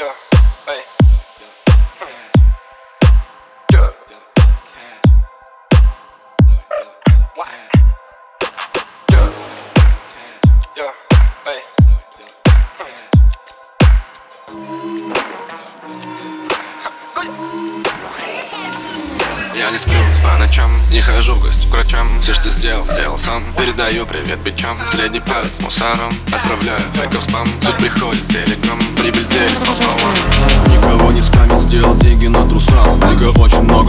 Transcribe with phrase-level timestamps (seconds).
[0.00, 0.06] Я
[19.70, 19.92] не сплю
[20.24, 22.08] по ночам, не хожу в гости к врачам.
[22.22, 23.44] Все, что сделал, сделал сам.
[23.58, 24.78] Передаю привет бичам.
[24.86, 29.58] Средний палец мусором Отправляю фейков спам Суть приходит телеграм Прибыль делит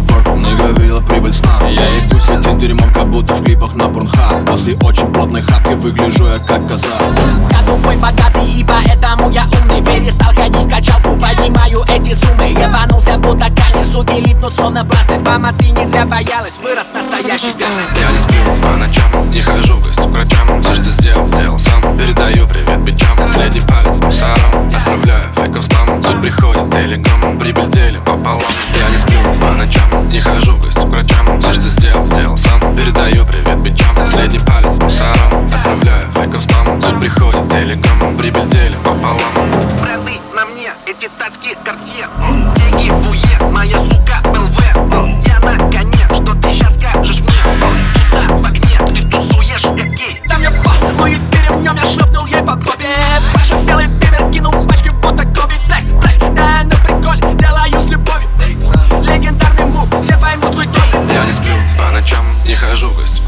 [0.00, 1.68] work, нига видела прибыль сна.
[1.68, 4.46] Я иду светить дерьмом, как будто в клипах на порнхаб.
[4.46, 6.88] После очень плотной хапки выгляжу я как коза.
[7.50, 9.82] Я тупой богатый и поэтому я умный.
[9.82, 12.48] Перестал ходить в качалку, поднимаю эти суммы.
[12.50, 17.68] Ебанулся будто Каня, суки липнут словно пластырь Мама, ты не зря боялась, вырос настоящий пес.
[17.98, 20.62] Я не сплю по ночам, не хожу в гости к врачам.
[20.62, 21.82] Все, что сделал, сделал сам.
[21.96, 23.16] Передаю привет бичам.
[23.26, 28.40] Средний палец мусором Отправляю фейков спам Суть приходит телеграм Прибыль делим пополам
[30.16, 31.40] не хожу в гости к врачам.
[31.40, 32.60] Все, что сделал, сделал сам.
[32.74, 34.06] Передаю привет бичам.
[34.06, 36.80] Средний палец мусором Отправляю фейков спам.
[36.80, 39.20] Суть приходит телеграм Прибыль делим пополам.
[39.82, 42.06] Бренды на мне, эти цацки Кортье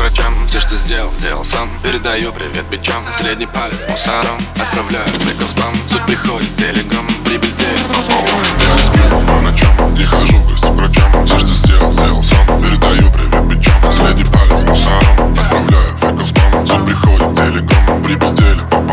[0.09, 0.34] врачам.
[0.47, 1.69] Все, что сделал, сделал сам.
[1.83, 3.05] Передаю привет бичам.
[3.12, 7.87] Средний палец мусором Отправляю треков там Суть приходит телеграм Прибыль делит
[8.59, 12.47] Я не сплю по ночам Не хожу к врачам Все, что сделал, сделал сам.
[12.61, 13.92] Передаю привет бичам.
[13.92, 18.88] Средний палец мусором Отправляю фейков спам Суть приходит телеграм Прибыль